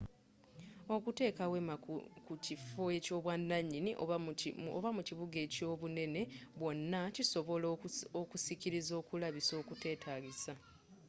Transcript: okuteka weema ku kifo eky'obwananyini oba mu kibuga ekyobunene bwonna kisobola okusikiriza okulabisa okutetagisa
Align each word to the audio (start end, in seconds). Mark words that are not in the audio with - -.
okuteka 0.95 1.43
weema 1.51 1.75
ku 2.27 2.33
kifo 2.45 2.83
eky'obwananyini 2.97 3.91
oba 4.81 4.91
mu 4.97 5.01
kibuga 5.07 5.37
ekyobunene 5.45 6.21
bwonna 6.59 7.01
kisobola 7.15 7.67
okusikiriza 8.21 8.93
okulabisa 9.01 9.53
okutetagisa 9.61 10.53